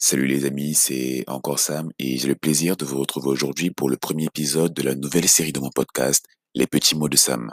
Salut 0.00 0.28
les 0.28 0.44
amis, 0.44 0.74
c'est 0.74 1.24
encore 1.26 1.58
Sam 1.58 1.90
et 1.98 2.18
j'ai 2.18 2.28
le 2.28 2.36
plaisir 2.36 2.76
de 2.76 2.84
vous 2.84 3.00
retrouver 3.00 3.30
aujourd'hui 3.30 3.72
pour 3.72 3.90
le 3.90 3.96
premier 3.96 4.26
épisode 4.26 4.72
de 4.72 4.82
la 4.82 4.94
nouvelle 4.94 5.28
série 5.28 5.52
de 5.52 5.58
mon 5.58 5.70
podcast, 5.70 6.24
Les 6.54 6.68
petits 6.68 6.94
mots 6.94 7.08
de 7.08 7.16
Sam. 7.16 7.52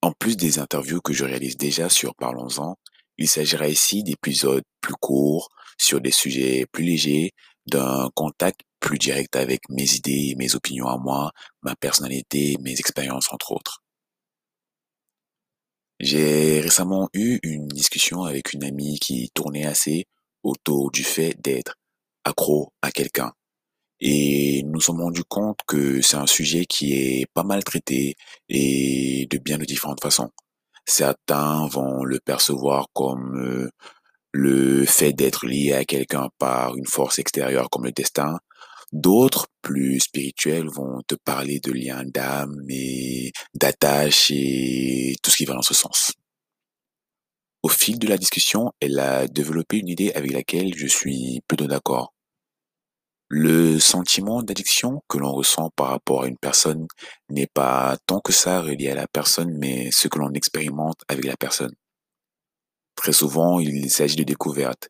En 0.00 0.12
plus 0.12 0.38
des 0.38 0.58
interviews 0.58 1.02
que 1.02 1.12
je 1.12 1.26
réalise 1.26 1.58
déjà 1.58 1.90
sur 1.90 2.14
Parlons-en, 2.14 2.76
il 3.18 3.28
s'agira 3.28 3.68
ici 3.68 4.02
d'épisodes 4.02 4.62
plus 4.80 4.94
courts, 4.94 5.50
sur 5.76 6.00
des 6.00 6.12
sujets 6.12 6.64
plus 6.72 6.82
légers, 6.82 7.32
d'un 7.66 8.08
contact 8.14 8.60
plus 8.80 8.96
direct 8.96 9.36
avec 9.36 9.68
mes 9.68 9.96
idées, 9.96 10.34
mes 10.38 10.54
opinions 10.54 10.88
à 10.88 10.96
moi, 10.96 11.30
ma 11.60 11.76
personnalité, 11.76 12.56
mes 12.62 12.72
expériences 12.72 13.30
entre 13.30 13.52
autres. 13.52 13.82
J'ai 16.00 16.60
récemment 16.60 17.10
eu 17.12 17.38
une 17.42 17.68
discussion 17.68 18.22
avec 18.24 18.54
une 18.54 18.64
amie 18.64 18.98
qui 18.98 19.30
tournait 19.34 19.66
assez 19.66 20.06
autour 20.46 20.90
du 20.90 21.04
fait 21.04 21.34
d'être 21.42 21.74
accro 22.24 22.72
à 22.82 22.90
quelqu'un. 22.90 23.32
Et 24.00 24.62
nous 24.64 24.80
sommes 24.80 25.00
rendus 25.00 25.24
compte 25.24 25.58
que 25.66 26.02
c'est 26.02 26.16
un 26.16 26.26
sujet 26.26 26.66
qui 26.66 26.92
est 26.94 27.26
pas 27.34 27.44
mal 27.44 27.64
traité 27.64 28.14
et 28.48 29.26
de 29.30 29.38
bien 29.38 29.58
de 29.58 29.64
différentes 29.64 30.02
façons. 30.02 30.30
Certains 30.86 31.66
vont 31.68 32.04
le 32.04 32.20
percevoir 32.20 32.88
comme 32.92 33.36
euh, 33.38 33.70
le 34.32 34.84
fait 34.84 35.12
d'être 35.12 35.46
lié 35.46 35.72
à 35.72 35.84
quelqu'un 35.84 36.28
par 36.38 36.76
une 36.76 36.86
force 36.86 37.18
extérieure 37.18 37.70
comme 37.70 37.84
le 37.84 37.92
destin. 37.92 38.38
D'autres, 38.92 39.48
plus 39.62 40.00
spirituels, 40.00 40.68
vont 40.68 41.02
te 41.08 41.16
parler 41.16 41.58
de 41.60 41.72
liens 41.72 42.04
d'âme 42.04 42.54
et 42.68 43.32
d'attache 43.54 44.30
et 44.30 45.16
tout 45.22 45.30
ce 45.30 45.36
qui 45.38 45.44
va 45.44 45.54
dans 45.54 45.62
ce 45.62 45.74
sens. 45.74 46.12
Au 47.66 47.68
fil 47.68 47.98
de 47.98 48.06
la 48.06 48.16
discussion, 48.16 48.70
elle 48.78 49.00
a 49.00 49.26
développé 49.26 49.78
une 49.78 49.88
idée 49.88 50.12
avec 50.12 50.30
laquelle 50.30 50.72
je 50.76 50.86
suis 50.86 51.40
plutôt 51.48 51.66
d'accord. 51.66 52.14
Le 53.26 53.80
sentiment 53.80 54.40
d'addiction 54.40 55.02
que 55.08 55.18
l'on 55.18 55.32
ressent 55.32 55.70
par 55.74 55.88
rapport 55.88 56.22
à 56.22 56.28
une 56.28 56.38
personne 56.38 56.86
n'est 57.28 57.48
pas 57.48 57.96
tant 58.06 58.20
que 58.20 58.30
ça 58.30 58.60
relié 58.60 58.90
à 58.90 58.94
la 58.94 59.08
personne, 59.08 59.52
mais 59.58 59.90
ce 59.90 60.06
que 60.06 60.20
l'on 60.20 60.32
expérimente 60.32 61.00
avec 61.08 61.24
la 61.24 61.36
personne. 61.36 61.74
Très 62.94 63.12
souvent, 63.12 63.58
il 63.58 63.90
s'agit 63.90 64.14
de 64.14 64.22
découvertes. 64.22 64.88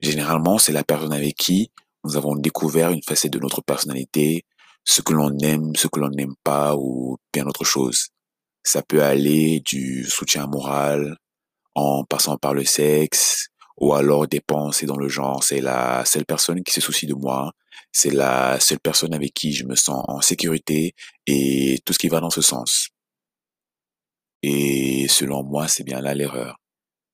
Généralement, 0.00 0.56
c'est 0.56 0.72
la 0.72 0.82
personne 0.82 1.12
avec 1.12 1.34
qui 1.36 1.72
nous 2.04 2.16
avons 2.16 2.36
découvert 2.36 2.90
une 2.90 3.02
facette 3.02 3.34
de 3.34 3.38
notre 3.38 3.60
personnalité, 3.60 4.46
ce 4.82 5.02
que 5.02 5.12
l'on 5.12 5.36
aime, 5.40 5.76
ce 5.76 5.88
que 5.88 6.00
l'on 6.00 6.08
n'aime 6.08 6.36
pas 6.42 6.74
ou 6.74 7.18
bien 7.34 7.44
autre 7.44 7.64
chose. 7.64 8.08
Ça 8.62 8.80
peut 8.80 9.02
aller 9.02 9.60
du 9.60 10.06
soutien 10.06 10.46
moral, 10.46 11.18
en 11.74 12.04
passant 12.04 12.36
par 12.36 12.54
le 12.54 12.64
sexe, 12.64 13.48
ou 13.76 13.94
alors 13.94 14.28
des 14.28 14.40
pensées 14.40 14.86
dans 14.86 14.96
le 14.96 15.08
genre, 15.08 15.42
c'est 15.42 15.60
la 15.60 16.04
seule 16.04 16.24
personne 16.24 16.62
qui 16.62 16.72
se 16.72 16.80
soucie 16.80 17.06
de 17.06 17.14
moi, 17.14 17.52
c'est 17.92 18.10
la 18.10 18.60
seule 18.60 18.80
personne 18.80 19.14
avec 19.14 19.34
qui 19.34 19.52
je 19.52 19.64
me 19.64 19.74
sens 19.74 20.04
en 20.08 20.20
sécurité 20.20 20.94
et 21.26 21.80
tout 21.84 21.92
ce 21.92 21.98
qui 21.98 22.08
va 22.08 22.20
dans 22.20 22.30
ce 22.30 22.42
sens. 22.42 22.88
Et 24.42 25.08
selon 25.08 25.42
moi, 25.42 25.68
c'est 25.68 25.84
bien 25.84 26.00
là 26.00 26.14
l'erreur. 26.14 26.60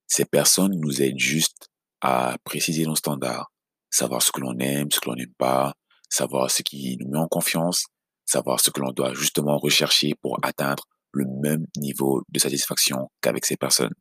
Ces 0.07 0.25
personnes 0.25 0.77
nous 0.79 1.01
aident 1.01 1.19
juste 1.19 1.69
à 2.01 2.37
préciser 2.43 2.85
nos 2.85 2.95
standards, 2.95 3.51
savoir 3.89 4.21
ce 4.21 4.31
que 4.31 4.41
l'on 4.41 4.57
aime, 4.59 4.91
ce 4.91 4.99
que 4.99 5.09
l'on 5.09 5.15
n'aime 5.15 5.33
pas, 5.37 5.73
savoir 6.09 6.51
ce 6.51 6.61
qui 6.61 6.97
nous 6.99 7.09
met 7.09 7.17
en 7.17 7.27
confiance, 7.27 7.85
savoir 8.25 8.59
ce 8.59 8.69
que 8.69 8.81
l'on 8.81 8.91
doit 8.91 9.13
justement 9.13 9.57
rechercher 9.57 10.13
pour 10.21 10.39
atteindre 10.43 10.85
le 11.13 11.25
même 11.41 11.65
niveau 11.77 12.23
de 12.29 12.39
satisfaction 12.39 13.09
qu'avec 13.21 13.45
ces 13.45 13.57
personnes 13.57 13.93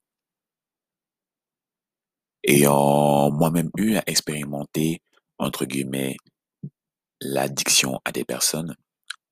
ayant 2.45 3.31
moi-même 3.31 3.71
eu 3.77 3.97
à 3.97 4.03
expérimenter, 4.07 5.01
entre 5.39 5.65
guillemets, 5.65 6.17
l'addiction 7.21 8.01
à 8.05 8.13
des 8.13 8.25
personnes, 8.25 8.77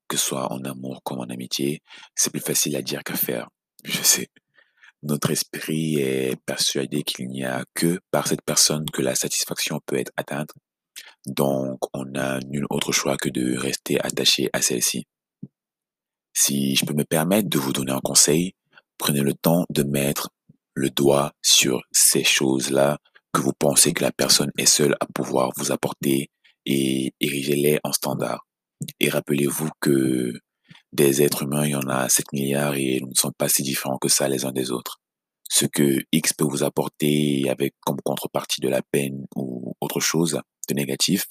que 0.07 0.17
ce 0.17 0.25
soit 0.25 0.51
en 0.51 0.63
amour 0.63 1.01
comme 1.03 1.19
en 1.19 1.29
amitié, 1.29 1.81
c'est 2.15 2.31
plus 2.31 2.39
facile 2.39 2.75
à 2.75 2.81
dire 2.81 3.03
qu'à 3.03 3.15
faire. 3.15 3.49
Je 3.83 4.01
sais. 4.01 4.27
Notre 5.01 5.31
esprit 5.31 5.95
est 5.95 6.35
persuadé 6.45 7.03
qu'il 7.03 7.29
n'y 7.29 7.45
a 7.45 7.63
que 7.73 7.99
par 8.11 8.27
cette 8.27 8.41
personne 8.41 8.85
que 8.91 9.01
la 9.01 9.15
satisfaction 9.15 9.79
peut 9.85 9.97
être 9.97 10.11
atteinte. 10.17 10.49
Donc, 11.25 11.79
on 11.93 12.05
n'a 12.05 12.39
nul 12.39 12.65
autre 12.69 12.91
choix 12.91 13.15
que 13.15 13.29
de 13.29 13.57
rester 13.57 13.99
attaché 14.01 14.49
à 14.51 14.61
celle-ci. 14.61 15.05
Si 16.33 16.75
je 16.75 16.85
peux 16.85 16.93
me 16.93 17.05
permettre 17.05 17.49
de 17.49 17.59
vous 17.59 17.71
donner 17.71 17.91
un 17.91 18.01
conseil, 18.01 18.53
prenez 18.97 19.21
le 19.21 19.33
temps 19.33 19.65
de 19.69 19.83
mettre 19.83 20.29
le 20.79 20.89
doigt 20.89 21.33
sur 21.41 21.81
ces 21.91 22.23
choses-là 22.23 22.99
que 23.33 23.41
vous 23.41 23.53
pensez 23.53 23.93
que 23.93 24.01
la 24.01 24.11
personne 24.11 24.49
est 24.57 24.65
seule 24.65 24.95
à 25.01 25.05
pouvoir 25.13 25.51
vous 25.57 25.71
apporter 25.71 26.29
et 26.65 27.13
érigez-les 27.19 27.79
en 27.83 27.91
standard. 27.91 28.47
Et 28.99 29.09
rappelez-vous 29.09 29.69
que 29.81 30.39
des 30.93 31.21
êtres 31.21 31.43
humains, 31.43 31.65
il 31.65 31.71
y 31.71 31.75
en 31.75 31.87
a 31.89 32.07
7 32.07 32.31
milliards 32.31 32.75
et 32.75 32.99
nous 33.01 33.09
ne 33.09 33.13
sommes 33.13 33.33
pas 33.37 33.49
si 33.49 33.61
différents 33.61 33.97
que 33.97 34.07
ça 34.07 34.29
les 34.29 34.45
uns 34.45 34.53
des 34.53 34.71
autres. 34.71 34.99
Ce 35.49 35.65
que 35.65 35.99
X 36.11 36.33
peut 36.33 36.45
vous 36.45 36.63
apporter 36.63 37.49
avec 37.49 37.73
comme 37.81 37.99
contrepartie 38.03 38.61
de 38.61 38.69
la 38.69 38.81
peine 38.81 39.25
ou 39.35 39.75
autre 39.81 39.99
chose 39.99 40.39
de 40.69 40.73
négatif, 40.73 41.25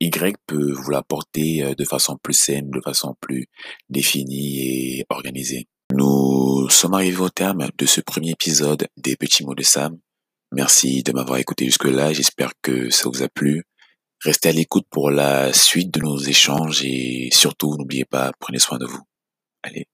Y 0.00 0.36
peut 0.46 0.72
vous 0.72 0.90
l'apporter 0.90 1.62
euh, 1.62 1.74
de 1.74 1.84
façon 1.84 2.18
plus 2.22 2.34
saine, 2.34 2.70
de 2.70 2.80
façon 2.82 3.14
plus 3.20 3.46
définie 3.88 4.98
et 4.98 5.06
organisée. 5.08 5.66
Nous 6.66 6.72
sommes 6.72 6.94
arrivés 6.94 7.20
au 7.20 7.28
terme 7.28 7.68
de 7.78 7.86
ce 7.86 8.00
premier 8.00 8.32
épisode 8.32 8.88
des 8.96 9.14
petits 9.14 9.44
mots 9.44 9.54
de 9.54 9.62
Sam. 9.62 10.00
Merci 10.50 11.04
de 11.04 11.12
m'avoir 11.12 11.38
écouté 11.38 11.66
jusque-là. 11.66 12.12
J'espère 12.12 12.54
que 12.60 12.90
ça 12.90 13.08
vous 13.08 13.22
a 13.22 13.28
plu. 13.28 13.62
Restez 14.24 14.48
à 14.48 14.52
l'écoute 14.52 14.84
pour 14.90 15.12
la 15.12 15.52
suite 15.52 15.94
de 15.94 16.00
nos 16.00 16.18
échanges 16.18 16.84
et 16.84 17.28
surtout 17.30 17.76
n'oubliez 17.76 18.04
pas, 18.04 18.32
prenez 18.40 18.58
soin 18.58 18.78
de 18.78 18.86
vous. 18.86 19.00
Allez. 19.62 19.86